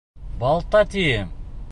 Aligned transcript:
Балта, 0.43 0.81
тием! 0.95 1.31